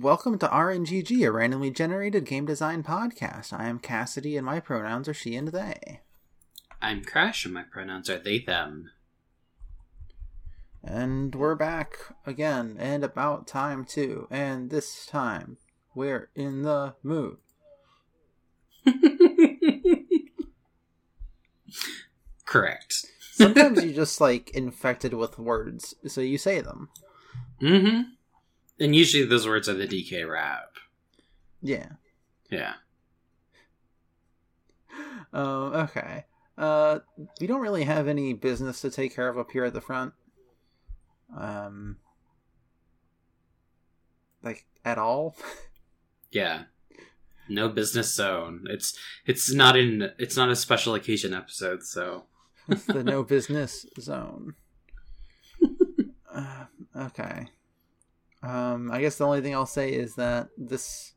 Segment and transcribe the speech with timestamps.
[0.00, 3.52] Welcome to RNGG, a randomly generated game design podcast.
[3.52, 6.00] I am Cassidy, and my pronouns are she and they.
[6.80, 8.92] I'm Crash, and my pronouns are they, them.
[10.82, 14.26] And we're back again, and about time too.
[14.30, 15.58] And this time,
[15.94, 17.36] we're in the mood.
[22.46, 23.04] Correct.
[23.32, 26.88] Sometimes you're just like infected with words, so you say them.
[27.60, 28.00] Mm-hmm.
[28.80, 30.76] And usually those words are the DK rap.
[31.62, 31.88] Yeah.
[32.50, 32.74] Yeah.
[35.32, 36.24] Um, okay.
[36.58, 37.00] Uh,
[37.40, 40.14] we don't really have any business to take care of up here at the front.
[41.36, 41.98] Um,
[44.42, 45.36] like at all.
[46.32, 46.62] Yeah.
[47.48, 48.64] No business zone.
[48.70, 52.26] It's it's not in it's not a special occasion episode, so
[52.68, 54.54] It's the no business zone.
[56.32, 57.48] uh, okay.
[58.42, 61.14] Um, I guess the only thing I'll say is that this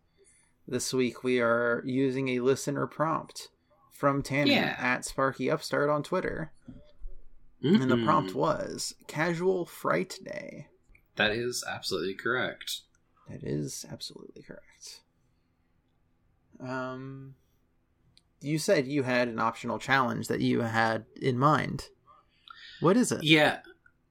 [0.67, 3.49] this week we are using a listener prompt
[3.91, 4.75] from Tanny Yeah.
[4.77, 6.51] at Sparky Upstart on Twitter,
[7.61, 10.67] and the prompt was "Casual Fright Day."
[11.15, 12.81] That is absolutely correct.
[13.29, 15.01] That is absolutely correct.
[16.59, 17.35] Um,
[18.41, 21.89] you said you had an optional challenge that you had in mind.
[22.79, 23.23] What is it?
[23.23, 23.59] Yeah.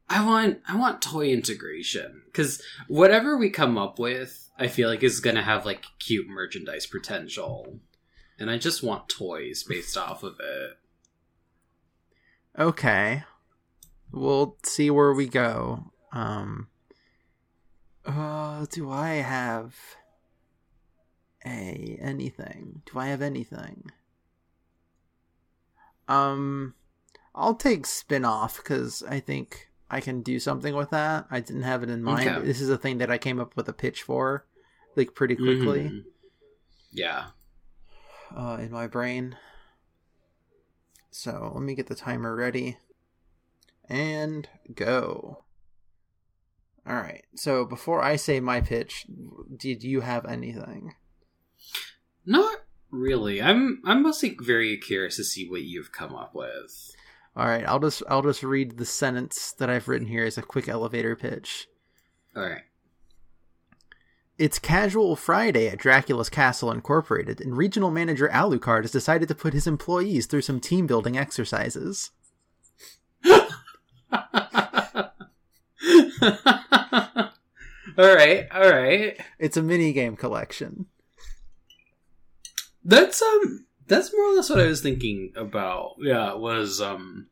[0.09, 5.03] I want I want toy integration cuz whatever we come up with, I feel like
[5.03, 7.81] is to have like cute merchandise potential.
[8.39, 10.79] And I just want toys based off of it.
[12.59, 13.25] Okay.
[14.11, 15.93] We'll see where we go.
[16.13, 16.69] Um
[18.05, 19.77] uh do I have
[21.45, 22.83] a anything?
[22.87, 23.91] Do I have anything?
[26.09, 26.75] Um
[27.35, 31.27] I'll take spin-off cuz I think I can do something with that.
[31.31, 32.29] I didn't have it in mind.
[32.29, 32.45] Okay.
[32.47, 34.47] This is a thing that I came up with a pitch for
[34.97, 36.05] like pretty quickly Mhm.
[36.91, 37.27] Yeah.
[38.35, 39.37] uh in my brain.
[41.11, 42.79] So, let me get the timer ready
[43.87, 45.45] and go.
[46.87, 47.25] All right.
[47.37, 49.07] So before I say my pitch,
[49.55, 50.95] did you have anything?
[52.25, 53.43] Not really.
[53.43, 56.95] I'm I'm mostly very curious to see what you've come up with.
[57.37, 57.67] All right.
[57.67, 61.17] I'll just I'll just read the sentence that I've written here as a quick elevator
[61.17, 61.69] pitch.
[62.37, 62.63] All right.
[64.39, 69.53] It's Casual Friday at Dracula's Castle Incorporated, and regional manager Alucard has decided to put
[69.53, 72.11] his employees through some team building exercises.
[73.25, 73.35] all
[77.99, 79.21] right, all right.
[79.39, 80.87] It's a mini game collection.
[82.85, 85.97] That's um that's more or less what I was thinking about.
[86.01, 87.29] Yeah, was um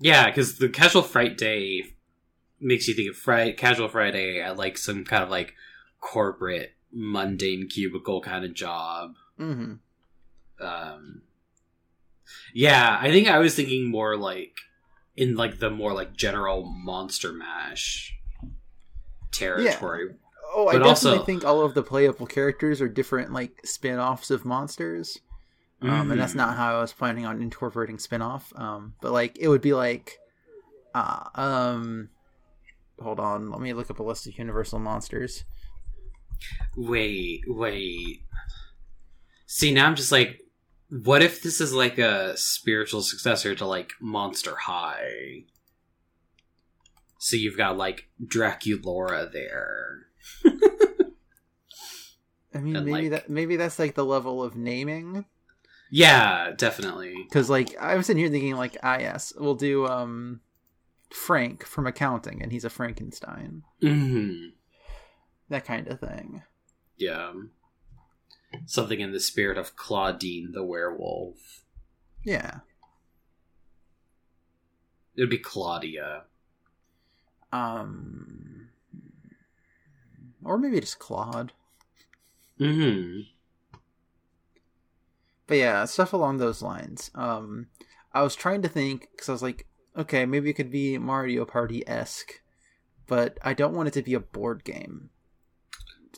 [0.00, 1.94] Yeah, cuz the casual fright day
[2.60, 5.54] makes you think of Friday casual Friday at like some kind of like
[6.00, 9.14] corporate mundane cubicle kind of job.
[9.36, 9.74] hmm
[10.60, 11.22] um
[12.52, 14.58] yeah i think i was thinking more like
[15.16, 18.14] in like the more like general monster mash
[19.32, 20.10] territory
[20.52, 24.30] Oh, I But definitely also- think all of the playable characters are different, like spin-offs
[24.30, 25.18] of monsters.
[25.82, 26.36] Um, and that's Mhm.
[26.36, 28.52] not how I was planning on incorporating spin-off.
[28.56, 30.18] Um, but like it would be like,
[30.94, 32.10] uh, um,
[33.00, 35.44] hold on, let me look up a list of universal monsters.
[36.74, 38.22] wait wait
[39.44, 40.40] see now i'm just like
[40.88, 45.44] what if this is like a spiritual successor to like monster high
[47.18, 50.06] so you've got like Draculaura there
[52.54, 55.24] I mean, And, maybe like- that maybe that's like the level of naming.
[55.90, 60.40] yeah definitely Because like I was sitting here thinking like, ah, yes, we'll do um,
[61.10, 64.48] Frank from accounting, and he's a Frankenstein, hmm
[65.48, 66.42] that kind of thing.
[66.96, 67.32] Yeah.
[68.66, 71.64] Something in the spirit of Claudine the werewolf.
[72.24, 72.60] Yeah.
[75.16, 76.24] It would be Claudia.
[77.52, 78.68] Um,
[80.44, 81.52] or maybe just Claude.
[82.58, 83.20] hmm
[85.46, 87.10] But yeah, stuff along those lines.
[87.14, 87.68] Um,
[88.12, 89.66] I was trying to think because I was like,
[89.96, 92.40] okay, maybe it could be Mario Party esque,
[93.06, 95.10] but I don't want it to be a board game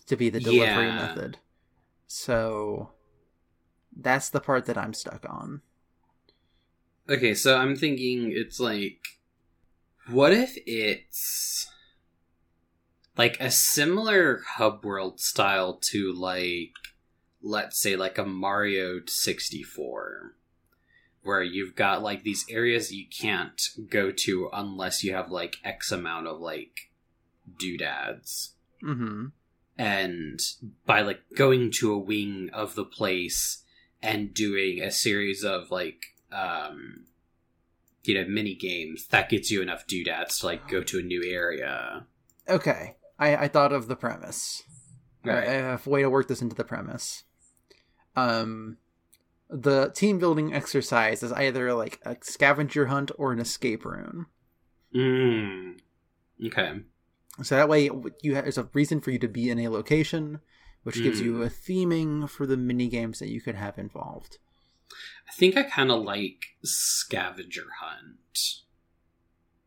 [0.07, 0.97] to be the delivery Yeah.
[0.97, 1.39] method.
[2.07, 2.91] So
[3.97, 5.63] that's the part that I'm stuck on.
[7.09, 8.99] Okay, so I'm thinking it's like.
[10.09, 11.72] What if it's.
[13.17, 16.73] Like a similar hub world style to, like.
[17.45, 20.35] Let's say, like a Mario 64.
[21.25, 25.91] Where you've got, like, these areas you can't go to unless you have, like, X
[25.93, 26.91] amount of, like,
[27.59, 28.55] doodads.
[28.83, 29.27] Mm-hmm.
[29.79, 30.41] and
[30.87, 33.63] by like going to a wing of the place
[34.03, 37.05] and doing a series of like um
[38.03, 41.23] you know mini games that gets you enough doodads to like go to a new
[41.25, 42.05] area
[42.49, 44.63] Okay, I, I thought of the premise.
[45.25, 47.25] I- I have a way to work this into the premise.
[48.17, 48.79] Um,
[49.49, 54.27] the team building exercise is either like a scavenger hunt or an escape room.
[54.95, 55.79] mm.
[56.47, 56.81] okay
[57.43, 57.89] So that way,
[58.23, 60.41] you have, there's a reason for you to be in a location,
[60.83, 61.47] which gives you Mm.
[61.47, 64.39] a theming for the mini games that you could have involved.
[65.29, 68.39] i think i kind of like scavenger hunt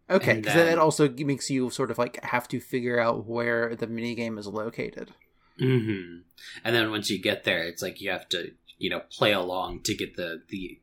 [0.09, 3.75] Okay, because then- that also makes you sort of like have to figure out where
[3.75, 5.11] the mini game is located.
[5.59, 6.17] hmm
[6.65, 9.81] and then once you get there it's like you have to you know play along
[9.81, 10.79] to get the the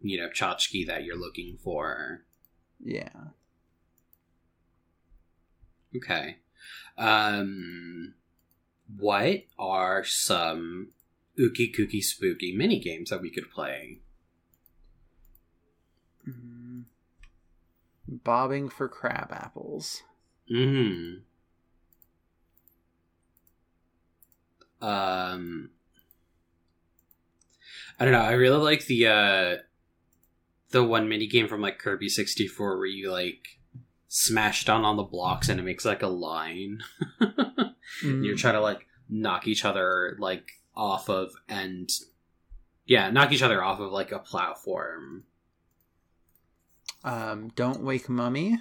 [0.00, 2.22] you know tchotchke that you're looking for
[2.80, 3.10] Yeah.
[5.96, 6.36] Okay.
[6.96, 8.14] Um
[8.98, 10.92] what are some
[11.38, 13.98] ookie kooky spooky mini games that we could play?
[16.28, 16.61] Mm.
[18.12, 20.02] Bobbing for crab apples.
[20.52, 21.20] Mm.
[24.80, 25.70] Um
[28.00, 29.56] I don't know, I really like the uh
[30.70, 33.58] the one mini game from like Kirby 64 where you like
[34.08, 36.82] smash down on the blocks and it makes like a line.
[38.02, 38.24] Mm.
[38.24, 41.90] you're trying to like knock each other like off of and
[42.86, 45.24] yeah knock each other off of like a platform
[47.04, 48.58] um, Don't Wake Mummy.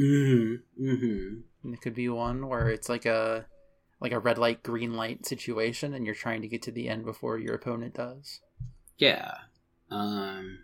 [0.00, 3.46] mm-hmm mm-hmm It could be one where it's like a
[4.00, 7.04] like a red light green light situation and you're trying to get to the end
[7.04, 8.40] before your opponent does.
[8.98, 9.34] yeah
[9.90, 10.58] um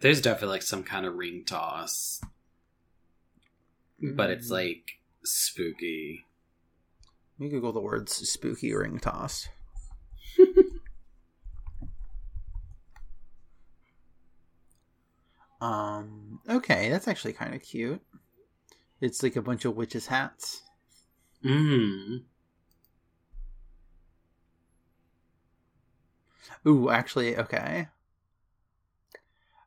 [0.00, 2.20] there's definitely like some kind of ring toss
[4.02, 4.52] but it's Mm.
[4.52, 6.24] like spooky
[7.38, 9.48] Let me Google the words spooky ring toss.
[15.60, 18.00] um okay, that's actually kind of cute.
[19.00, 20.62] It's like a bunch of witches hats.
[21.44, 22.22] mm
[26.66, 27.88] Ooh, actually, okay.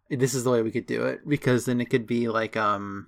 [0.10, 3.08] This is the way we could do it because then it could be like um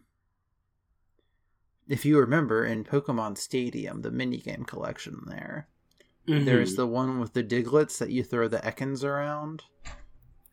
[1.87, 5.67] if you remember in Pokemon Stadium, the minigame collection there,
[6.27, 6.45] Mm-hmm.
[6.45, 9.61] there's the one with the Digletts that you throw the Ekans around.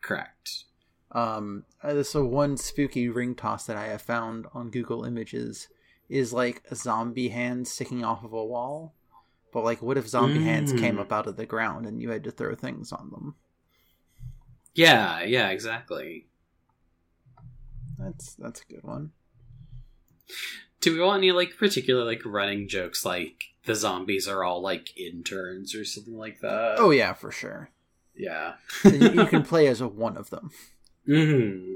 [0.01, 0.65] correct
[1.13, 5.67] Um, uh, so one spooky ring toss that I have found on Google Images
[6.09, 8.93] is like a zombie hand sticking off of a wall.
[9.51, 11.01] But like, what if zombie hands came Mm.
[11.01, 13.35] up out of the ground and you had to throw things on them?
[14.75, 16.25] yeah yeah exactly
[17.99, 19.11] That's that's a good one.
[20.81, 24.97] Do we want any like particular like running jokes like the zombies are all like
[24.97, 26.75] interns or something like that?
[26.79, 27.69] Oh yeah, for sure.
[28.15, 28.53] yeah.
[28.83, 30.49] You, you can play as a one of them.
[31.05, 31.75] Hmm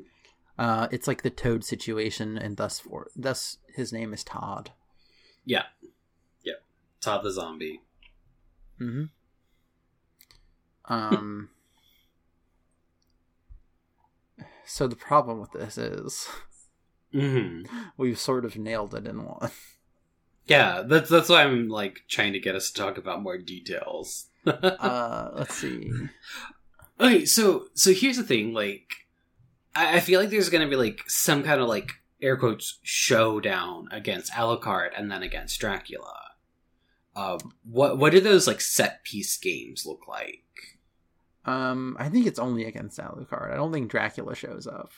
[0.57, 4.71] Uh, it's like the Toad situation, and thus for thus his name is Todd.
[5.45, 5.63] Yeah.
[6.43, 6.55] yeah,
[6.99, 7.81] Todd the zombie.
[8.81, 9.05] Mm-hmm.
[10.93, 11.49] Um.
[14.65, 16.27] so the problem with this is
[17.13, 17.65] mm-hmm.
[17.97, 19.51] we've sort of nailed it in one.
[20.47, 24.27] Yeah, that's that's why I'm like trying to get us to talk about more details.
[24.47, 25.91] Uh, let's see.
[27.01, 29.06] okay, so so here's the thing, like
[29.77, 31.91] I, I feel like there's gonna be like some kind of like
[32.21, 36.13] air quotes showdown against Alucard and then against Dracula.
[37.15, 40.43] Um, what what do those like set piece games look like?
[41.45, 43.51] Um, I think it's only against Alucard.
[43.53, 44.91] I don't think Dracula shows up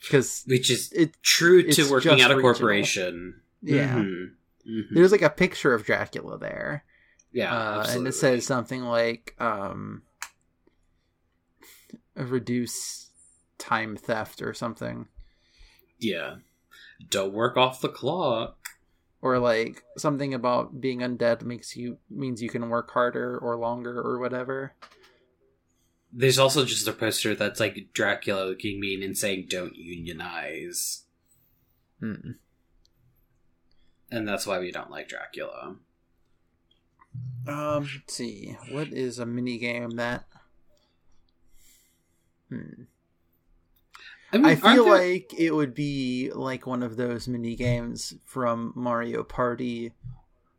[0.00, 1.22] because Which is it.
[1.22, 2.40] true to working at a regional.
[2.40, 3.40] corporation.
[3.62, 4.30] Yeah, Mhm.
[4.66, 4.82] Mhm.
[4.92, 6.84] there's like a picture of Dracula there.
[7.32, 10.02] yeah, uh, and it says something like um,
[12.16, 13.09] reduce
[13.60, 15.06] time theft or something,
[16.00, 16.36] yeah.
[17.08, 18.56] Don't work off the clock.
[19.22, 24.00] or like something about being undead makes you means you can work harder or longer
[24.00, 24.74] or whatever.
[26.12, 31.04] There's also just a poster that's like Dracula looking mean and saying "Don't unionize,"
[32.00, 32.32] Hmm.
[34.10, 35.76] and that's why we don't like Dracula.
[37.46, 38.56] Um, let's see.
[38.70, 40.24] What is a mini game that?
[42.48, 42.84] Hmm.
[44.32, 48.14] I, mean, I feel there- like it would be like one of those mini games
[48.26, 49.92] from Mario Party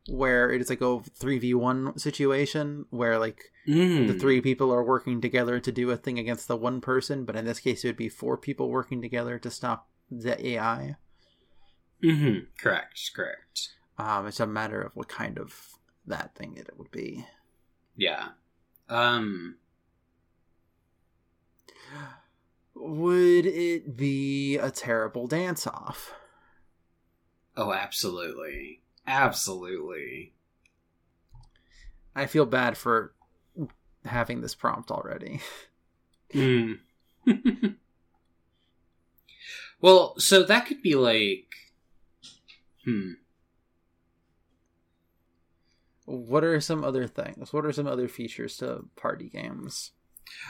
[0.09, 4.07] where it's like a 3v1 situation where like Mm.
[4.07, 7.35] the three people are working together to do a thing against the one person, but
[7.35, 10.95] in this case it would be four people working together to stop the AI.
[12.03, 12.45] Mm-hmm.
[12.59, 13.11] Correct.
[13.15, 13.69] Correct.
[13.99, 17.27] Um, it's a matter of what kind of that thing it would be.
[17.95, 18.29] Yeah.
[18.89, 19.57] Um.
[22.83, 26.13] Would it be a terrible dance off?
[27.55, 30.33] Oh, absolutely, absolutely.
[32.15, 33.13] I feel bad for
[34.05, 35.41] having this prompt already.
[36.33, 36.79] Mm.
[39.81, 41.53] well, so that could be like,
[42.83, 43.11] hmm.
[46.05, 47.53] What are some other things?
[47.53, 49.91] What are some other features to party games?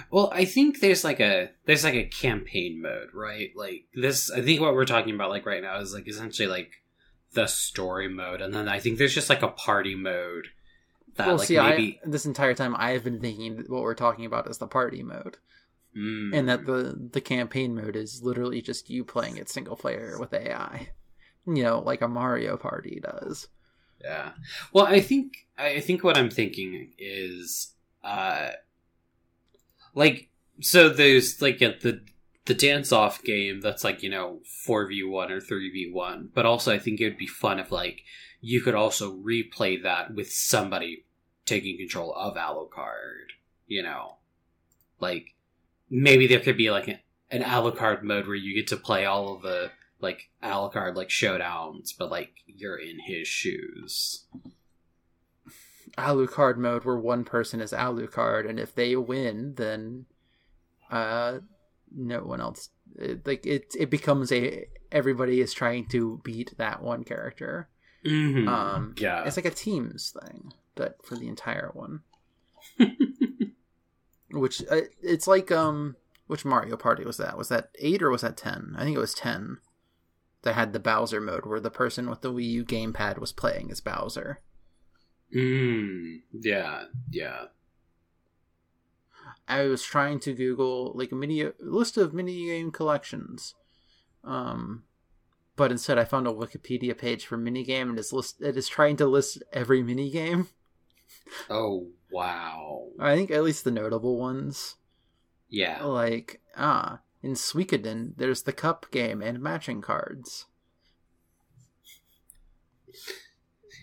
[0.09, 3.51] Well, I think there's like a there's like a campaign mode, right?
[3.55, 6.71] Like this I think what we're talking about like right now is like essentially like
[7.33, 10.47] the story mode and then I think there's just like a party mode
[11.15, 13.95] that well, like see, maybe I, this entire time I've been thinking that what we're
[13.95, 15.37] talking about is the party mode,
[15.95, 16.33] Mm.
[16.33, 20.33] and that the the campaign mode is literally just you playing it single player with
[20.33, 20.89] AI.
[21.45, 23.47] You know, like a Mario Party does.
[23.99, 24.31] Yeah.
[24.71, 27.73] Well, I think I think what I'm thinking is
[28.03, 28.51] uh
[29.93, 30.29] like
[30.59, 32.01] so there's like a, the
[32.45, 36.99] the dance off game that's like, you know, 4v1 or 3v1, but also I think
[36.99, 38.03] it would be fun if like
[38.41, 41.05] you could also replay that with somebody
[41.45, 43.29] taking control of Alucard,
[43.67, 44.17] you know.
[44.99, 45.35] Like
[45.89, 49.35] maybe there could be like an, an Alucard mode where you get to play all
[49.35, 54.25] of the like Alucard like showdowns, but like you're in his shoes.
[55.97, 60.05] Alucard mode where one person is Alucard, and if they win, then
[60.89, 61.39] uh,
[61.95, 62.69] no one else.
[62.97, 67.69] It, like it, it becomes a everybody is trying to beat that one character.
[68.05, 68.47] Mm-hmm.
[68.47, 72.01] Um, yeah, It's like a teams thing, but for the entire one.
[74.31, 75.95] which uh, it's like um,
[76.27, 77.37] which Mario Party was that?
[77.37, 78.75] Was that eight or was that ten?
[78.77, 79.57] I think it was ten.
[80.43, 83.69] That had the Bowser mode where the person with the Wii U gamepad was playing
[83.69, 84.39] as Bowser.
[85.35, 87.45] Mm, yeah, yeah.
[89.47, 93.55] I was trying to Google like a mini list of mini game collections,
[94.23, 94.83] um,
[95.55, 98.95] but instead I found a Wikipedia page for minigame and it's list it is trying
[98.97, 100.47] to list every minigame.
[101.49, 104.75] Oh wow, I think at least the notable ones.
[105.49, 105.83] yeah.
[105.83, 110.45] Like ah, in Suikoden there's the cup game and matching cards.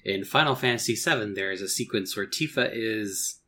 [0.09, 3.41] In Final Fantasy VII, there is a sequence where Tifa is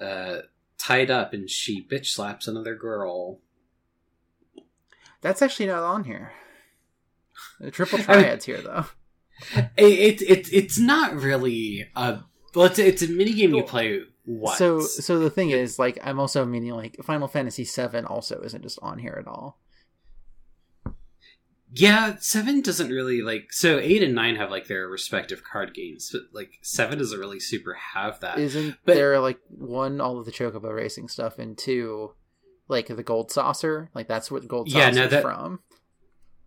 [0.00, 0.38] uh,
[0.78, 3.40] tied up and she bitch slaps another girl.
[5.20, 6.32] That's actually not on here.
[7.60, 8.86] The triple triads here though.
[9.76, 12.20] It, it, it it's not really a
[12.54, 14.56] well, it's, it's a mini game you play once.
[14.56, 18.62] So so the thing is like I'm also meaning like Final Fantasy VII also isn't
[18.62, 19.58] just on here at all.
[21.72, 23.52] Yeah, seven doesn't really like.
[23.52, 27.40] So eight and nine have like their respective card games, but like seven doesn't really
[27.40, 28.38] super have that.
[28.38, 32.12] Isn't but- there like one all of the Chocobo racing stuff and two
[32.68, 33.90] like the Gold Saucer?
[33.94, 35.60] Like that's what Gold Yeah, Saucer's no, that- from.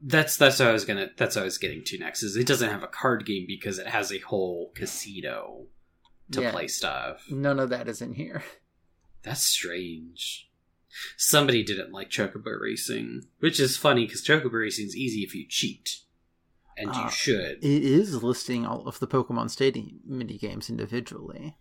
[0.01, 1.09] That's that's what I was gonna.
[1.17, 2.23] That's what I was getting to next.
[2.23, 5.65] Is it doesn't have a card game because it has a whole casino
[6.31, 6.51] to Yeah.
[6.51, 7.25] play stuff.
[7.29, 8.41] None of that is in here.
[9.23, 10.48] That's strange.
[11.17, 15.45] Somebody didn't like Chocobo Racing, which is funny because Chocobo Racing is easy if you
[15.47, 16.01] cheat,
[16.77, 17.05] and Ah.
[17.05, 17.63] you should.
[17.63, 21.55] It is listing all of the Pokemon Stadium mini games individually.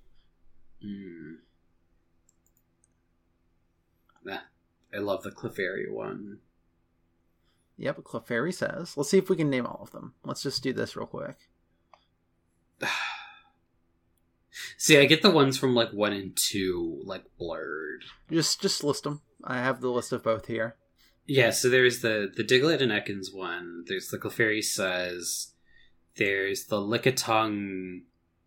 [0.84, 1.38] Mm.
[4.24, 4.40] Nah,
[4.94, 6.38] I love the Clefairy one.
[7.76, 8.96] Yep, Clefairy says.
[8.96, 10.14] Let's see if we can name all of them.
[10.24, 11.36] Let's just do this real quick.
[14.76, 18.04] See, I get the ones from like one and two, like blurred.
[18.30, 19.20] Just just list them.
[19.44, 20.76] I have the list of both here.
[21.26, 23.84] Yeah, so there's the the Diglett and Ekans one.
[23.86, 25.52] There's the Clefairy says.
[26.16, 28.02] There's the Lickitung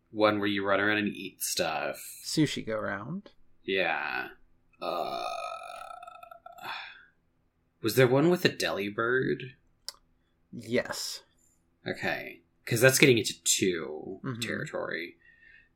[0.10, 2.04] one where you run around and eat stuff.
[2.26, 3.30] Sushi go round.
[3.64, 4.30] Yeah.
[4.82, 5.24] Uh,
[7.82, 9.52] was there one with a Delibird?
[10.52, 11.22] Yes.
[11.88, 14.42] Okay, because that's getting into 2 Mhm.
[14.42, 15.16] territory.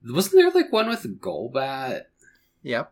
[0.08, 2.04] Wasn't there like one with Golbat?
[2.62, 2.92] Yep.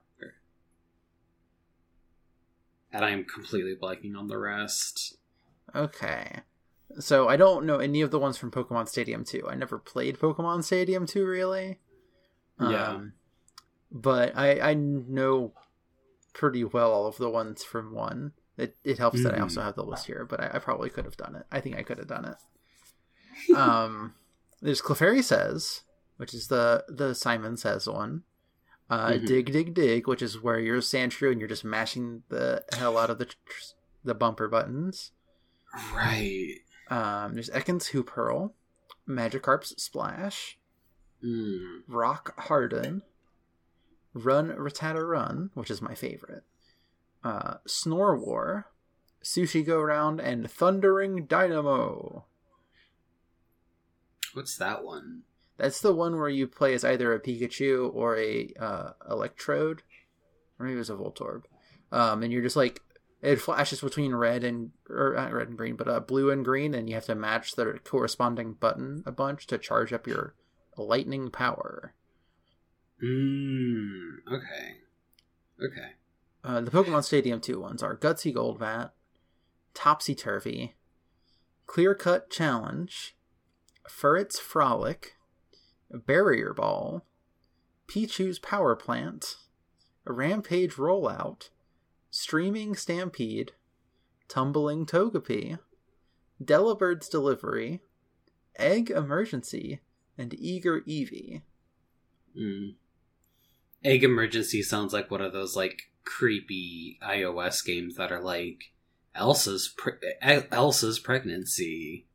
[2.92, 5.18] And I'm completely blanking on the rest.
[5.76, 6.42] Okay.
[7.00, 9.48] So I don't know any of the ones from Pokemon Stadium 2.
[9.50, 11.80] I never played Pokemon Stadium 2 really.
[12.60, 12.90] Yeah.
[12.90, 13.14] Um,
[13.92, 15.54] but I I know
[16.34, 18.34] pretty well all of the ones from 1.
[18.58, 21.06] It it helps that I also have the list here, but I, I probably could
[21.06, 21.46] have done it.
[21.52, 23.56] I think I could have done it.
[23.56, 24.14] um
[24.62, 25.82] there's Clefairy Says,
[26.24, 28.24] which is the the Simon Says one.
[28.90, 29.26] Uh, Mhm.
[29.28, 33.10] Dig Dig Dig, which is where you're Sandshrew and you're just mashing the hell out
[33.10, 33.36] of the tr-
[34.06, 35.12] the bumper buttons.
[35.94, 36.60] Right.
[36.90, 38.56] Um, there's Ekans Hoop Hurl,
[39.06, 40.58] Magikarp's Splash,
[41.22, 41.82] Mm.
[41.90, 43.02] Rock Harden,
[44.14, 46.46] Run Rattata Run, which is my favorite,
[47.22, 48.72] uh, Snore War,
[49.22, 52.24] Sushi Go Round, and Thundering Dynamo.
[54.34, 55.24] What's that one?
[55.58, 59.84] That's the one where you play as either a Pikachu or a uh, Electrode,
[60.60, 61.44] or maybe it was a Voltorb,
[61.92, 62.82] um, and you're just like
[63.22, 66.74] it flashes between red and or not red and green, but uh, blue and green,
[66.74, 70.36] and you have to match the corresponding button a bunch to charge up your
[70.78, 71.94] lightning power.
[73.02, 74.18] Mm.
[74.28, 74.78] Okay.
[75.64, 75.90] Okay.
[76.44, 78.92] Uh, the Pokemon Stadium 2 ones are Gutsy Golbat,
[79.74, 80.76] Topsy Turvy,
[81.66, 83.16] Clear Cut Challenge,
[83.90, 85.16] Furret's Frolic,
[85.94, 87.06] Barrier Ball,
[87.88, 89.36] Pichu's Power Plant,
[90.06, 91.50] Rampage Rollout,
[92.10, 93.54] Streaming Stampede,
[94.28, 95.60] Tumbling Togepi,
[96.44, 97.82] Delibird's Delivery,
[98.58, 99.80] Egg Emergency,
[100.18, 101.42] and Eager Eevee.
[102.38, 102.76] Mm.
[103.84, 108.72] Egg Emergency sounds like one of those like creepy iOS games that are like
[109.16, 109.94] Elsa's pre-
[110.52, 112.06] Elsa's pregnancy,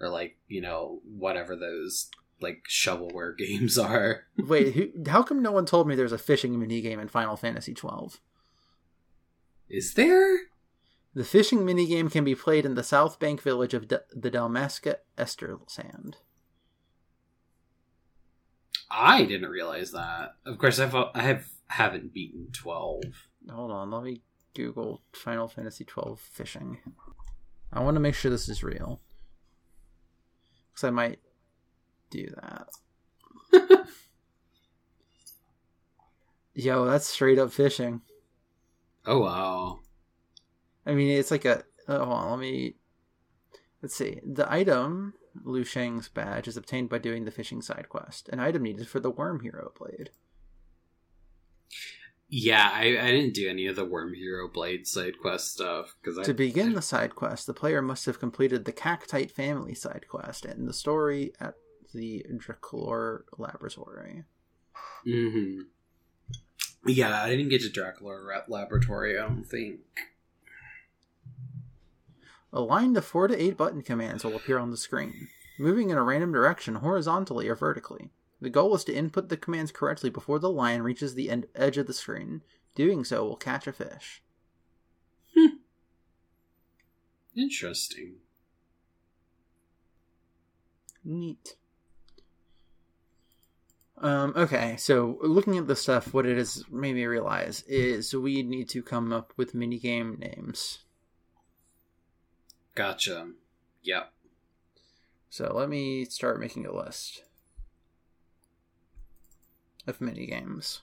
[0.00, 2.10] or like you know whatever those
[2.40, 4.24] like shovelware games are.
[4.38, 7.36] Wait, who, how come no one told me there's a fishing mini game in Final
[7.36, 8.20] Fantasy twelve?
[9.68, 10.38] Is there?
[11.14, 14.30] The fishing mini game can be played in the South Bank village of D- the
[14.30, 16.16] Dalmasca Estersand.
[18.90, 20.36] I didn't realize that.
[20.44, 23.02] Of course, I've I have haven't beaten twelve.
[23.50, 24.22] Hold on, let me
[24.54, 26.78] Google Final Fantasy twelve fishing.
[27.72, 29.00] I want to make sure this is real,
[30.72, 31.18] because I might
[32.10, 32.68] do that.
[36.54, 38.00] Yo, that's straight up fishing.
[39.04, 39.80] Oh wow!
[40.86, 41.64] I mean, it's like a.
[41.86, 42.76] Oh, hold on, let me.
[43.82, 44.20] Let's see.
[44.24, 45.12] The item
[45.44, 49.00] Lu Shang's badge is obtained by doing the fishing side quest, an item needed for
[49.00, 50.10] the Wyrmhero Blade.
[52.28, 56.34] Yeah, I, I didn't do any of the Wyrmhero Blade side quest stuff because To
[56.34, 60.66] begin the side quest, the player must have completed the Cactite family side quest and
[60.66, 61.54] the story at
[61.92, 64.24] the Draklor Laboratory.
[65.06, 65.62] Mm-hmm.
[66.86, 69.18] Yeah, I didn't get to Dracula Laboratory.
[69.18, 69.80] I don't think.
[72.52, 76.02] Align the four to eight button commands will appear on the screen, moving in a
[76.02, 78.10] random direction horizontally or vertically.
[78.40, 81.76] The goal is to input the commands correctly before the line reaches the end- edge
[81.78, 82.42] of the screen.
[82.74, 84.22] Doing so will catch a fish.
[85.34, 85.56] Hmm.
[87.34, 88.16] Interesting.
[91.04, 91.56] Neat.
[93.98, 98.42] Um, okay, so looking at the stuff, what it has made me realize is we
[98.42, 100.80] need to come up with mini game names.
[102.74, 103.28] Gotcha.
[103.82, 104.12] Yep.
[105.30, 107.22] So let me start making a list
[109.86, 110.80] of minigames.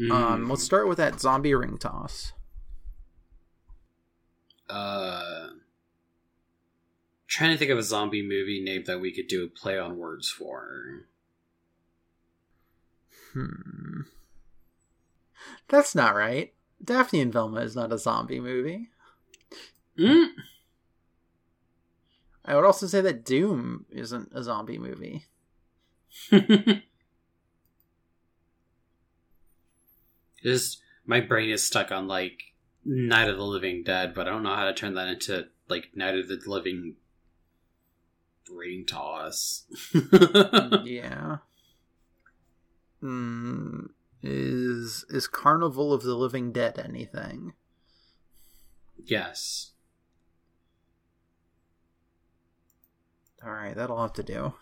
[0.00, 0.10] Mm.
[0.10, 2.32] Um, let's start with that zombie ring toss.
[4.68, 5.48] Uh,
[7.28, 9.98] trying to think of a zombie movie name that we could do a play on
[9.98, 11.04] words for.
[13.34, 14.02] Hmm.
[15.68, 16.54] That's not right.
[16.82, 18.88] Daphne and Velma is not a zombie movie.
[19.98, 20.28] Mm.
[22.44, 25.26] I would also say that Doom isn't a zombie movie.
[30.42, 32.38] Just my brain is stuck on like
[32.84, 35.90] Night of the Living Dead, but I don't know how to turn that into like
[35.94, 36.96] Night of the Living
[38.46, 39.64] Brain toss.
[40.84, 41.38] yeah.
[43.04, 43.80] Hmm.
[44.22, 47.52] Is is Carnival of the Living Dead anything?
[49.04, 49.72] yes.
[53.44, 54.54] All right, that'll have to do.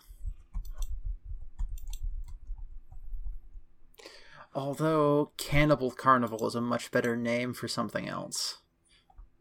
[4.53, 8.57] Although Cannibal Carnival is a much better name for something else.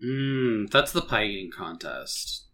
[0.00, 2.44] Mm, that's the pie eating contest.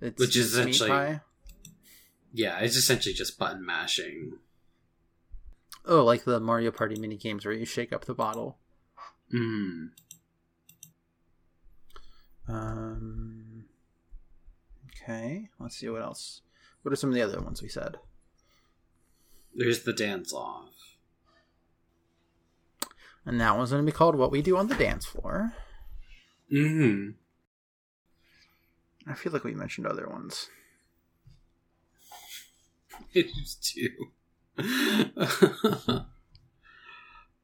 [0.00, 1.20] It's Which is essentially-.
[2.32, 4.38] Yeah, it's essentially just button mashing.
[5.86, 8.58] Oh, like the Mario Party mini games where you shake up the bottle.
[9.32, 9.90] Mm.
[12.48, 13.64] Um.
[14.88, 16.42] Okay, let's see what else.
[16.82, 17.96] What are some of the other ones we said?
[19.54, 20.68] There's the dance off.
[23.24, 25.54] And that one's going to be called "What We Do on the Dance Floor."
[26.52, 27.10] Mm-hmm.
[29.10, 30.48] I feel like we mentioned other ones.
[33.12, 34.12] It is too.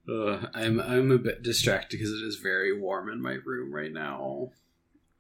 [0.09, 3.93] Ugh, I'm I'm a bit distracted because it is very warm in my room right
[3.93, 4.51] now.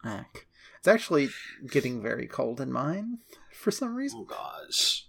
[0.04, 0.46] Heck.
[0.78, 1.30] It's actually
[1.68, 3.18] getting very cold in mine
[3.52, 4.20] for some reason.
[4.22, 5.08] Oh gosh.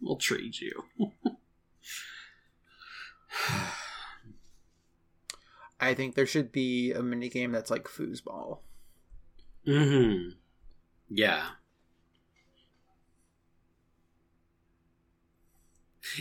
[0.00, 0.84] We'll trade you.
[5.80, 8.58] I think there should be a mini game that's like foosball.
[9.66, 10.30] mm-hmm.
[11.08, 11.46] Yeah.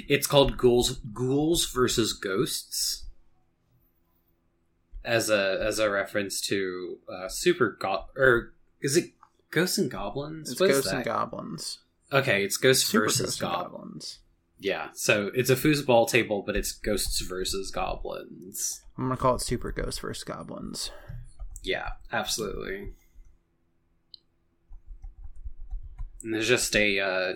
[0.07, 3.03] It's called Ghouls Ghouls versus Ghosts.
[5.03, 9.11] As a as a reference to uh, Super Go- or is it
[9.51, 10.49] Ghosts and Goblins?
[10.51, 11.79] It's What ghosts and goblins.
[12.11, 13.71] Okay, it's Ghosts Super versus ghosts Goblins.
[13.71, 14.19] goblins.
[14.57, 18.81] Yeah, so it's a foosball table, but it's Ghosts versus Goblins.
[18.97, 20.91] I'm gonna call it Super Ghosts versus Goblins.
[21.61, 22.93] Yeah, absolutely.
[26.23, 27.33] And there's just a uh,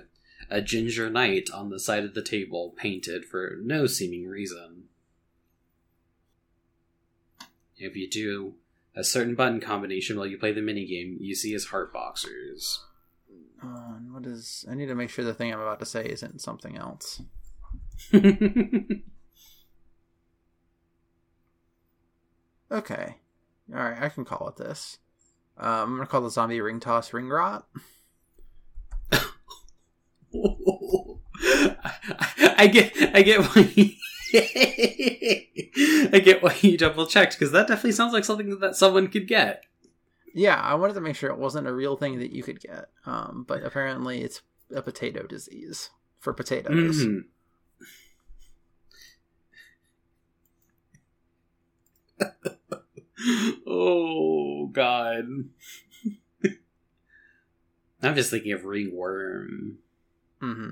[0.49, 4.85] a ginger knight on the side of the table, painted for no seeming reason.
[7.77, 8.55] If you do
[8.95, 12.83] a certain button combination while you play the minigame, you see his heart boxers.
[13.63, 14.65] Uh, what is?
[14.69, 17.21] I need to make sure the thing I'm about to say isn't something else.
[22.71, 23.15] Okay,
[23.73, 24.99] all right, I can call it this.
[25.57, 27.67] Um, I'm gonna call the zombie ring toss ring rot.
[30.33, 31.75] I,
[32.57, 33.71] I get, I get why.
[33.75, 33.89] You,
[36.13, 39.27] I get why you double checked because that definitely sounds like something that someone could
[39.27, 39.63] get.
[40.35, 42.89] Yeah, I wanted to make sure it wasn't a real thing that you could get.
[43.05, 44.41] Um, but apparently it's
[44.73, 45.89] a potato disease
[46.19, 47.05] for potatoes.
[47.05, 47.21] Mhm.
[53.67, 55.25] oh God!
[58.03, 59.77] I'm just thinking of ringworm.
[60.41, 60.69] Mm-hmm.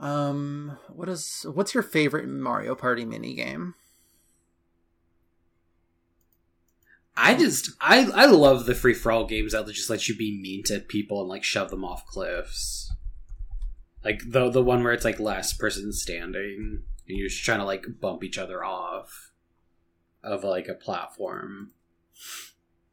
[0.00, 3.74] Um, what is what's your favorite Mario Party mini game?
[7.16, 10.40] I just I I love the free for all games that just let you be
[10.40, 12.92] mean to people and like shove them off cliffs.
[14.04, 17.64] Like the the one where it's like last person standing and you're just trying to
[17.64, 19.32] like bump each other off
[20.22, 21.72] of like a platform.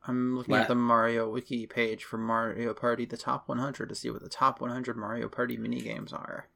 [0.07, 0.61] I'm looking Wow.
[0.61, 4.29] at the Mario wiki page for Mario Party, the top 100, to see what the
[4.29, 6.47] top 100 Mario Party mini games are.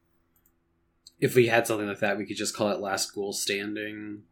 [1.20, 4.24] If we had something like that, we could just call it Last Ghoul Standing.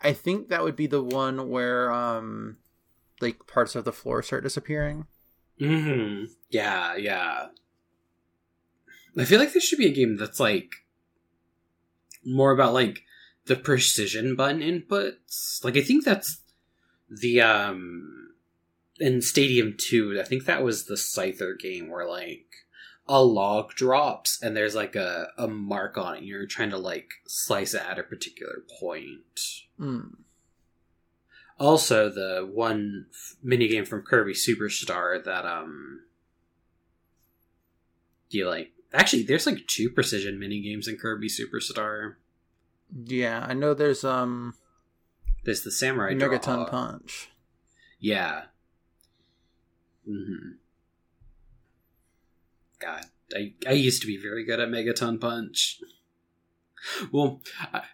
[0.00, 2.58] I think that would be the one where um,
[3.20, 5.06] like parts of the floor start disappearing.
[5.58, 7.46] hmm Yeah, yeah.
[9.16, 10.72] I feel like there should be a game that's like
[12.24, 13.02] more about like
[13.46, 15.62] the precision button inputs.
[15.64, 16.40] Like I think that's
[17.08, 18.24] the um
[19.00, 22.46] in Stadium 2, I think that was the Scyther game where like
[23.06, 26.78] a log drops and there's like a, a mark on it and you're trying to
[26.78, 29.40] like slice it at a particular point.
[29.78, 30.16] Mm.
[31.58, 36.00] Also, the one f- minigame from Kirby Superstar that um,
[38.30, 38.72] do you like.
[38.92, 42.14] Actually, there's like two precision minigames in Kirby Superstar.
[42.94, 44.54] Yeah, I know there's um
[45.44, 46.68] There's the Samurai Megaton.
[46.70, 47.30] Punch.
[47.98, 48.44] Yeah.
[50.06, 50.52] hmm
[52.78, 55.80] God, I I used to be very good at Megaton Punch.
[57.10, 57.40] Well,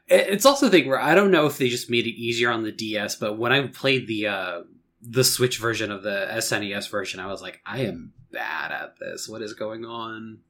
[0.09, 2.65] it's also a thing where I don't know if they just made it easier on
[2.65, 4.61] the DS, but when I played the uh,
[5.01, 9.29] the Switch version of the SNES version, I was like, I am bad at this.
[9.29, 10.41] What is going on?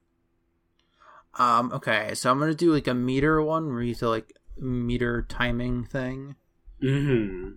[1.38, 5.26] Um, okay, so I'm gonna do like a meter one where you do like meter
[5.28, 6.36] timing thing.
[6.82, 7.50] Mm-hmm.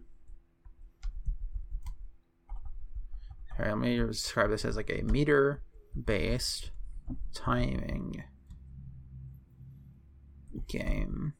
[3.60, 5.62] Alright, let me describe this as like a meter
[6.02, 6.72] based
[7.34, 8.24] timing
[10.68, 11.34] game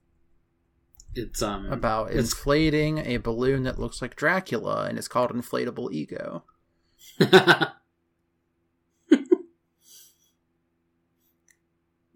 [1.16, 5.92] It's um about it's inflating a balloon that looks like Dracula and it's called Inflatable
[5.92, 6.44] Ego.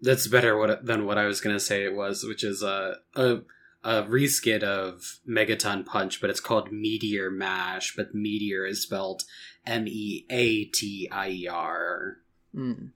[0.00, 2.96] That's better what, than what I was going to say it was, which is a,
[3.16, 3.38] a
[3.84, 9.24] a reskit of Megaton Punch, but it's called Meteor Mash, but Meteor is spelled
[9.66, 12.18] M E A T I E R.
[12.54, 12.86] Hmm.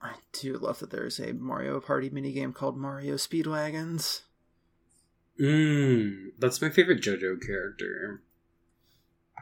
[0.00, 4.22] I do love that there's a Mario Party minigame called Mario Speedwagons.
[5.40, 8.22] Mmm, that's my favorite JoJo character.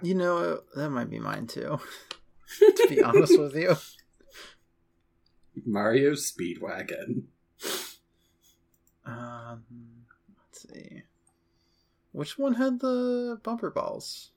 [0.03, 1.79] You know, that might be mine too.
[2.59, 3.77] to be honest with you.
[5.65, 7.25] Mario Speedwagon.
[9.07, 9.65] Um,
[10.39, 11.03] let's see.
[12.13, 14.31] Which one had the bumper balls?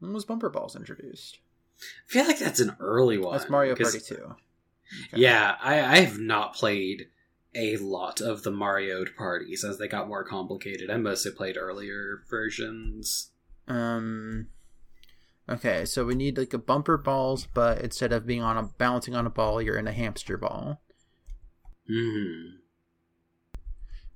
[0.00, 1.38] When was bumper balls introduced?
[1.80, 3.38] I feel like that's an early one.
[3.38, 4.14] That's Mario Party 2.
[4.14, 4.36] Okay.
[5.14, 7.08] Yeah, I, I have not played
[7.54, 10.90] a lot of the Mario parties as they got more complicated.
[10.90, 13.30] I mostly played earlier versions.
[13.66, 14.48] Um.
[15.48, 19.14] Okay, so we need like a bumper balls, but instead of being on a balancing
[19.14, 20.80] on a ball, you're in a hamster ball.
[21.88, 22.58] Hmm.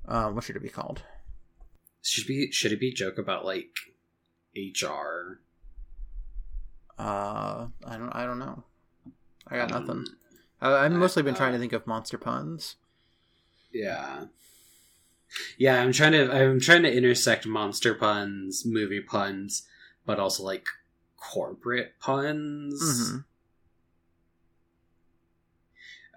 [0.06, 1.02] Um, what should it be called?
[2.02, 3.70] Should be should it be a joke about like
[4.56, 5.40] HR?
[6.98, 8.10] Uh, I don't.
[8.10, 8.64] I don't know.
[9.48, 10.06] I got Um, nothing.
[10.60, 12.76] Uh, I've mostly been uh, trying to think of monster puns.
[13.72, 14.26] Yeah.
[15.56, 19.66] Yeah, I'm trying to I'm trying to intersect monster puns, movie puns,
[20.04, 20.66] but also like
[21.22, 23.10] corporate puns.
[23.10, 23.18] hmm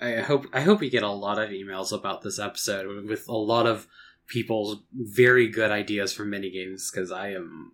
[0.02, 3.36] I hope I hope we get a lot of emails about this episode with a
[3.36, 3.88] lot of
[4.28, 7.72] people's very good ideas for minigames because I am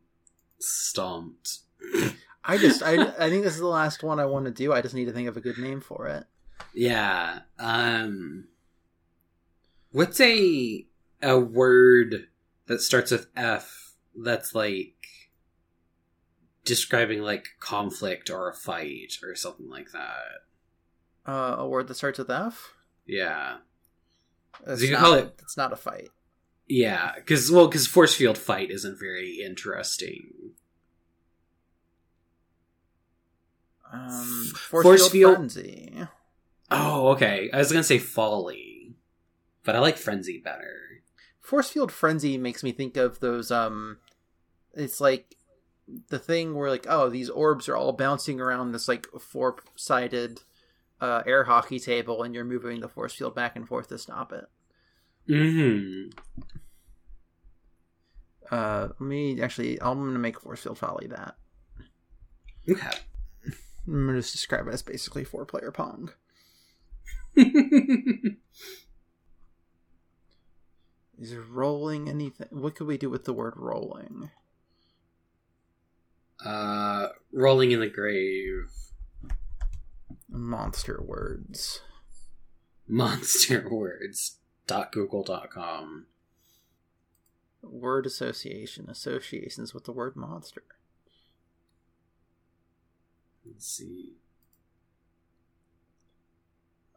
[0.60, 1.60] stumped.
[2.44, 2.84] I just.
[2.84, 2.94] I.
[3.20, 4.72] I think this is the last one I want to do.
[4.72, 6.26] I just need to think of a good name for it.
[6.76, 7.40] Yeah.
[7.58, 8.48] Um
[9.92, 10.86] what's a
[11.24, 12.28] a word
[12.68, 14.94] that starts with F that's like
[16.66, 20.44] describing like conflict or a fight or something like that.
[21.32, 22.74] Uh, a word that starts with F.
[23.06, 23.58] Yeah.
[24.68, 26.10] It's you not, call it- It's not a fight.
[26.68, 30.52] Yeah, cuz well cuz force field fight isn't very interesting.
[33.92, 36.08] Um, force, force field, field- frenzy.
[36.70, 37.50] Oh, okay.
[37.52, 38.94] I was going to say folly.
[39.64, 41.02] But I like frenzy better.
[41.40, 43.52] Force field frenzy makes me think of those.
[43.52, 43.98] Um,
[44.74, 45.36] it's like
[46.10, 50.42] the thing where like oh these orbs are all bouncing around this like four sided
[51.00, 54.32] uh, air hockey table, and you're moving the force field back and forth to stop
[54.32, 54.46] it.
[55.30, 56.14] Mhm.
[58.52, 59.82] Uh, let me actually.
[59.82, 61.36] I'm gonna make force field volley that.
[62.70, 62.98] Okay.
[63.88, 66.12] I'm gonna just describe it as basically four player pong.
[71.18, 72.48] Is rolling anything?
[72.50, 74.32] What could we do with the word rolling?
[76.46, 78.72] Uh rolling in the grave.
[80.30, 81.82] Monster words.
[82.88, 86.06] monster words dot google dot com
[87.62, 88.90] Word association.
[88.90, 90.64] Associations with the word monster.
[93.46, 94.16] let's see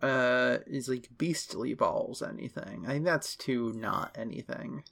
[0.03, 2.85] Uh, is like beastly balls anything?
[2.87, 4.85] I think that's too not anything.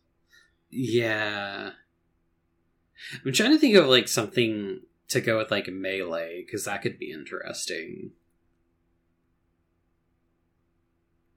[0.71, 1.73] yeah
[3.25, 6.99] i'm trying to think of like something to go with like melee because that could
[6.99, 8.11] be interesting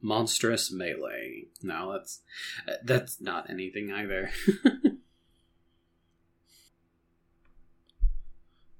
[0.01, 2.21] monstrous melee no that's
[2.83, 4.29] that's not anything either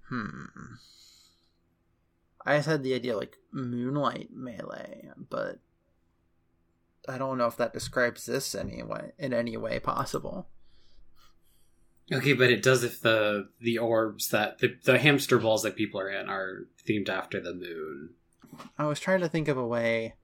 [0.09, 0.45] Hmm.
[2.45, 5.59] I just had the idea like moonlight melee, but
[7.07, 10.47] I don't know if that describes this anyway in any way possible.
[12.11, 15.99] Okay but it does if the the orbs that the, the hamster balls that people
[15.99, 18.09] are in are themed after the moon
[18.77, 20.15] I was trying to think of a way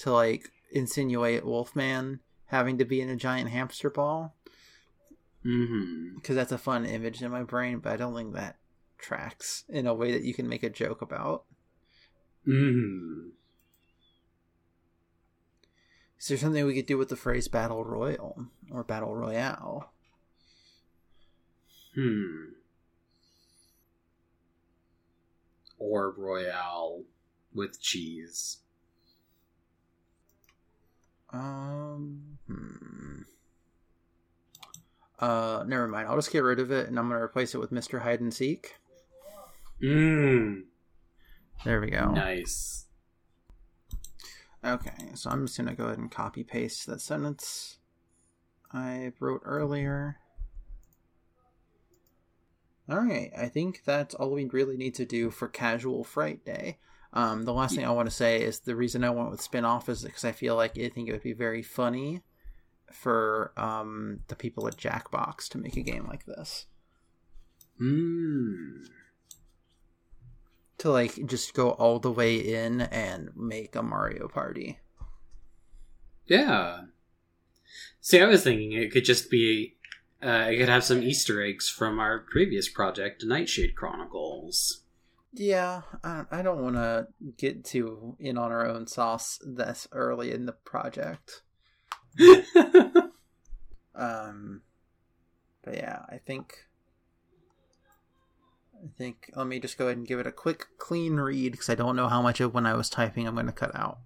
[0.00, 4.34] to like insinuate Wolfman having to be in a giant hamster ball
[5.44, 8.56] mm-hmm because that's a fun image in my brain, but I don't think that
[8.96, 11.44] tracks in a way that you can make a joke about.
[12.48, 13.28] mm-hmm
[16.18, 19.92] Is there something we could do with the phrase battle royal or battle royale?
[21.94, 22.52] Hmm.
[25.78, 27.02] Orb Royale
[27.52, 28.58] with cheese.
[31.32, 33.22] Um, hmm.
[35.18, 36.08] Uh, never mind.
[36.08, 38.32] I'll just get rid of it, and I'm gonna replace it with Mister Hide and
[38.32, 38.76] Seek.
[39.82, 40.62] Mmm.
[41.64, 42.10] There we go.
[42.12, 42.86] Nice.
[44.64, 47.78] Okay, so I'm just gonna go ahead and copy paste that sentence
[48.72, 50.18] I wrote earlier.
[52.90, 56.78] Alright, I think that's all we really need to do for Casual Fright Day.
[57.14, 59.88] Um, the last thing I want to say is the reason I went with spinoff
[59.88, 62.22] is because I feel like I think it would be very funny
[62.92, 66.66] for um, the people at Jackbox to make a game like this.
[67.80, 68.86] Mmm.
[70.78, 74.80] To like just go all the way in and make a Mario Party.
[76.26, 76.82] Yeah.
[78.00, 79.76] See, I was thinking it could just be.
[80.24, 84.82] Uh, it could have some Easter eggs from our previous project, Nightshade Chronicles.
[85.34, 90.32] Yeah, I, I don't want to get too in on our own sauce this early
[90.32, 91.42] in the project.
[93.94, 94.62] Um,
[95.62, 96.66] but yeah, I think.
[98.74, 101.70] I think let me just go ahead and give it a quick clean read because
[101.70, 103.98] I don't know how much of when I was typing I'm going to cut out.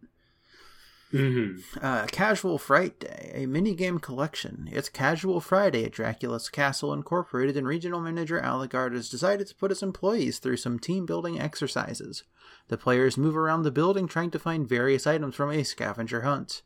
[1.13, 1.79] Mm-hmm.
[1.83, 4.69] Uh, Casual Fright Day, a minigame collection.
[4.71, 9.71] It's Casual Friday at Dracula's Castle Incorporated, and regional manager Alucard has decided to put
[9.71, 12.25] his employees through some team building exercises.
[12.69, 16.61] The players move around the building trying to find various items from a scavenger hunt.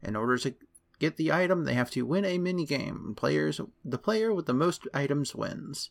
[0.00, 0.54] In order to
[1.00, 3.16] get the item, they have to win a minigame.
[3.16, 5.90] Players, the player with the most items wins.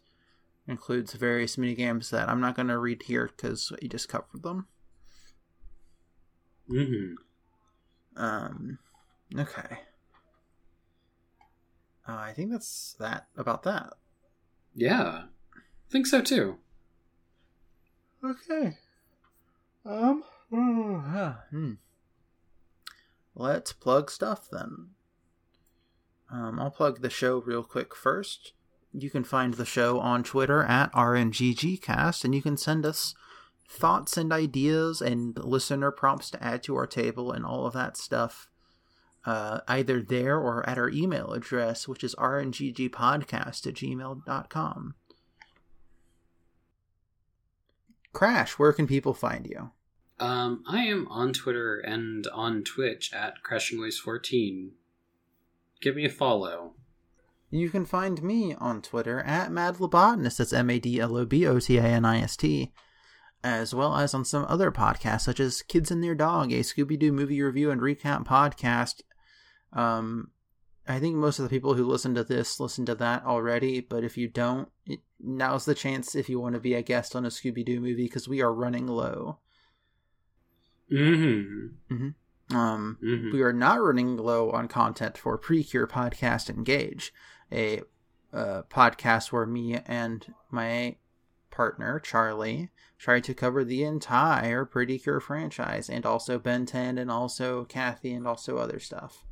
[0.65, 4.67] Includes various minigames that I'm not going to read here because we just covered them.
[6.71, 7.15] Mm-hmm.
[8.17, 8.79] Um,
[9.37, 9.79] okay.
[12.07, 13.93] Uh, I think that's that about that.
[14.75, 15.23] Yeah.
[15.55, 16.57] I think so too.
[18.23, 18.77] Okay.
[19.85, 20.23] Um.
[20.51, 21.73] hmm.
[23.35, 24.89] Let's plug stuff then.
[26.31, 28.53] Um, I'll plug the show real quick first.
[28.91, 33.13] You can find the show on Twitter at RNGGcast, and you can send us
[33.67, 37.97] thoughts and ideas and listener prompts to add to our table and all of that
[37.97, 38.49] stuff
[39.27, 44.95] uh, either there or at our email address, which is rnggpodcast at gmail.com.
[48.13, 49.71] Crash, where can people find you?
[50.19, 54.69] Um, I am on Twitter and on Twitch at CrashingNoise14.
[55.81, 56.73] Give me a follow.
[57.51, 61.45] You can find me on Twitter at MadLobotanist, that's M A D L O B
[61.45, 62.71] O T A N I S T,
[63.43, 66.97] as well as on some other podcasts such as Kids and Their Dog, a Scooby
[66.97, 69.01] Doo movie review and recap podcast.
[69.73, 70.31] Um,
[70.87, 74.03] I think most of the people who listen to this listen to that already, but
[74.03, 77.25] if you don't, it, now's the chance if you want to be a guest on
[77.25, 79.39] a Scooby Doo movie because we are running low.
[80.91, 82.09] Mm-hmm.
[82.55, 83.33] Um, Mhm.
[83.33, 87.13] we are not running low on content for Precure Podcast Engage,
[87.51, 87.81] a
[88.31, 90.95] uh, podcast where me and my
[91.57, 97.11] partner Charlie tried to cover the entire Pretty Cure franchise, and also Ben 10, and
[97.11, 99.25] also Kathy, and also other stuff.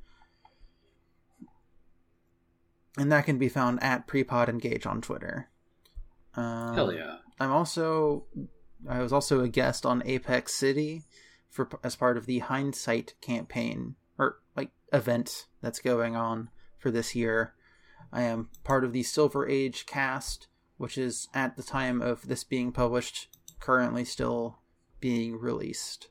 [2.98, 5.50] And that can be found at Prepod Engage on Twitter.
[6.36, 7.18] Um, Hell yeah.
[7.40, 8.26] I'm also
[8.88, 11.04] I was also a guest on Apex City
[11.50, 17.16] for as part of the Hindsight campaign or like event that's going on for this
[17.16, 17.54] year.
[18.12, 22.44] I am part of the Silver Age cast, which is at the time of this
[22.44, 23.28] being published
[23.60, 24.60] currently still
[25.00, 26.10] being released.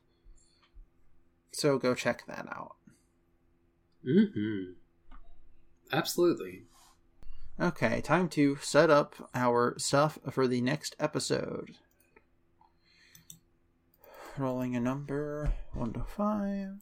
[1.51, 2.75] So go check that out.
[4.05, 4.73] Mm-hmm.
[5.91, 6.63] Absolutely.
[7.59, 11.77] Okay, time to set up our stuff for the next episode.
[14.37, 16.81] Rolling a number one to five.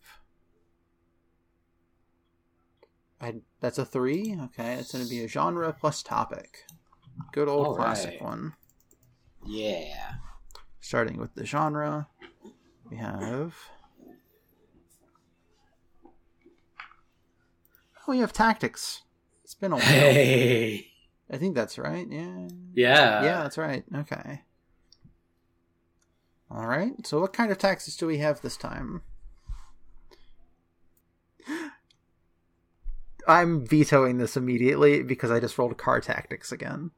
[3.21, 4.35] I that's a three.
[4.45, 6.65] Okay, it's going to be a genre plus topic.
[7.31, 8.21] Good old All classic right.
[8.21, 8.53] one.
[9.45, 10.13] Yeah.
[10.79, 12.07] Starting with the genre,
[12.89, 13.55] we have.
[16.05, 19.03] Oh, we have tactics.
[19.43, 19.85] It's been a while.
[19.85, 20.87] Hey.
[21.29, 22.05] I think that's right.
[22.09, 22.47] Yeah.
[22.73, 23.23] Yeah.
[23.23, 23.83] yeah, that's right.
[23.95, 24.41] Okay.
[26.51, 26.93] All right.
[27.05, 29.01] So, what kind of taxes do we have this time?
[33.27, 36.91] I'm vetoing this immediately because I just rolled car tactics again.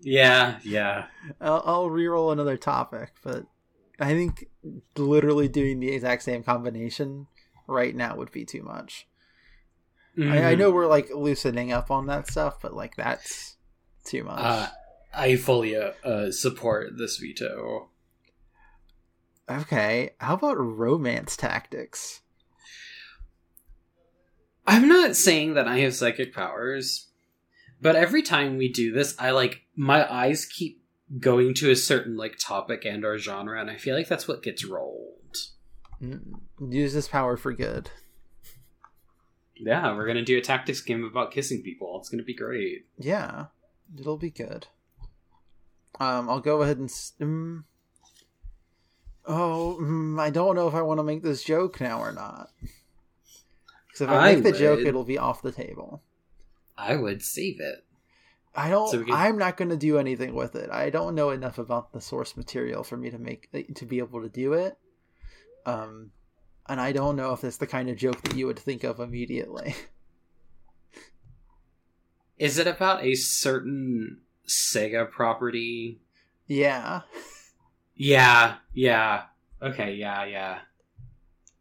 [0.00, 0.58] yeah.
[0.62, 1.06] Yeah.
[1.40, 3.46] I'll, I'll reroll another topic, but
[4.00, 4.46] I think
[4.96, 7.26] literally doing the exact same combination
[7.66, 9.06] right now would be too much.
[10.20, 13.56] I, I know we're like loosening up on that stuff, but like that's
[14.04, 14.40] too much.
[14.40, 14.68] Uh,
[15.14, 17.88] I fully uh, uh, support this veto.
[19.50, 22.20] Okay, how about romance tactics?
[24.66, 27.08] I'm not saying that I have psychic powers,
[27.80, 30.82] but every time we do this, I like my eyes keep
[31.18, 34.42] going to a certain like topic and or genre, and I feel like that's what
[34.42, 35.36] gets rolled.
[36.00, 37.90] Mm, Use this power for good.
[39.56, 41.98] Yeah, we're gonna do a tactics game about kissing people.
[41.98, 42.86] It's gonna be great.
[42.98, 43.46] Yeah,
[43.98, 44.68] it'll be good.
[46.00, 46.92] Um, I'll go ahead and.
[47.20, 47.64] Um,
[49.26, 52.50] oh, mm, I don't know if I want to make this joke now or not.
[53.86, 56.02] Because if I I make the joke, it'll be off the table.
[56.76, 57.84] I would save it.
[58.54, 58.90] I don't.
[58.90, 60.70] So can- I'm not going to do anything with it.
[60.70, 64.22] I don't know enough about the source material for me to make to be able
[64.22, 64.76] to do it.
[65.64, 66.10] Um,
[66.68, 69.00] and I don't know if it's the kind of joke that you would think of
[69.00, 69.74] immediately.
[72.38, 74.18] Is it about a certain
[74.48, 76.00] Sega property?
[76.46, 77.02] yeah.
[78.02, 79.22] Yeah, yeah.
[79.62, 80.58] Okay, yeah, yeah.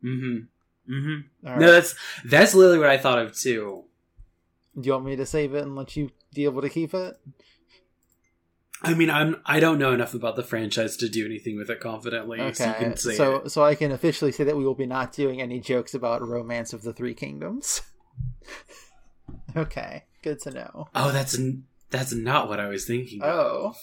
[0.04, 0.92] Mm-hmm.
[0.92, 1.48] Mm-hmm.
[1.48, 1.94] All No, that's
[2.26, 3.84] that's literally what I thought of too.
[4.76, 7.20] Do you want me to save it and let you be able to keep it?
[8.82, 11.80] I mean, I'm I don't know enough about the franchise to do anything with it
[11.80, 12.39] confidently.
[12.54, 13.52] So, you Okay, can say so it.
[13.52, 16.74] so I can officially say that we will be not doing any jokes about Romance
[16.74, 17.84] of the Three Kingdoms.
[19.56, 20.88] okay, good to know.
[20.96, 21.38] Oh, that's
[21.92, 23.20] that's not what I was thinking.
[23.24, 23.68] Oh.
[23.68, 23.76] of.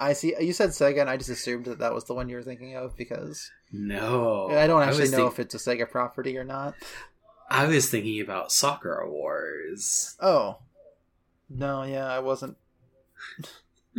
[0.00, 0.34] I see.
[0.40, 2.74] You said Sega, and I just assumed that that was the one you were thinking
[2.74, 6.44] of because no, I don't actually was know think- if it's a Sega property or
[6.44, 6.74] not.
[7.50, 10.16] I was thinking about Sakura Wars.
[10.20, 10.58] Oh,
[11.48, 12.56] no, yeah, I wasn't.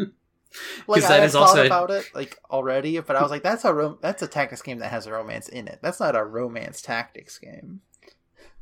[0.88, 3.32] like I that had is thought also a- about it like already, but I was
[3.32, 5.80] like, that's a rom- that's a tactics game that has a romance in it.
[5.82, 7.82] That's not a romance tactics game.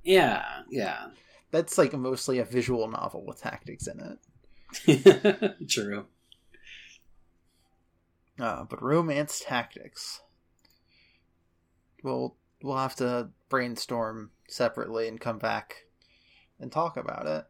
[0.03, 1.07] Yeah, yeah,
[1.51, 4.17] That's like mostly a visual novel with tactics in
[4.85, 5.59] it.
[5.69, 6.05] true.
[8.39, 10.21] Uh, but romance tactics.
[12.03, 15.85] We'll we'll have to brainstorm separately and come back
[16.59, 17.45] and talk about it.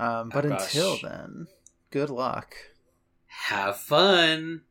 [0.00, 1.48] Um, but Oh, until then,
[1.90, 2.54] good luck.
[3.26, 4.62] Have fun.